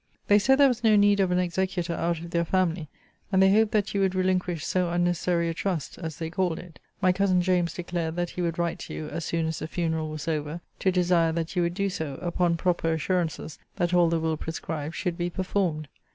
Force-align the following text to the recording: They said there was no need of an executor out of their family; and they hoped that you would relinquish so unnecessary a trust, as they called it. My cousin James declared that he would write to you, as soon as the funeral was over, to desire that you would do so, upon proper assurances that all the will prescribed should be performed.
They 0.29 0.39
said 0.39 0.55
there 0.55 0.67
was 0.67 0.83
no 0.83 0.95
need 0.95 1.19
of 1.19 1.29
an 1.29 1.37
executor 1.37 1.93
out 1.93 2.17
of 2.21 2.31
their 2.31 2.43
family; 2.43 2.89
and 3.31 3.39
they 3.39 3.53
hoped 3.53 3.71
that 3.73 3.93
you 3.93 4.01
would 4.01 4.15
relinquish 4.15 4.65
so 4.65 4.89
unnecessary 4.89 5.47
a 5.47 5.53
trust, 5.53 5.99
as 5.99 6.17
they 6.17 6.31
called 6.31 6.57
it. 6.57 6.79
My 7.03 7.11
cousin 7.11 7.39
James 7.39 7.75
declared 7.75 8.15
that 8.15 8.31
he 8.31 8.41
would 8.41 8.57
write 8.57 8.79
to 8.79 8.95
you, 8.95 9.09
as 9.09 9.25
soon 9.25 9.45
as 9.45 9.59
the 9.59 9.67
funeral 9.67 10.09
was 10.09 10.27
over, 10.27 10.61
to 10.79 10.91
desire 10.91 11.31
that 11.33 11.55
you 11.55 11.61
would 11.61 11.75
do 11.75 11.87
so, 11.87 12.15
upon 12.15 12.57
proper 12.57 12.91
assurances 12.93 13.59
that 13.75 13.93
all 13.93 14.09
the 14.09 14.19
will 14.19 14.37
prescribed 14.37 14.95
should 14.95 15.19
be 15.19 15.29
performed. 15.29 15.87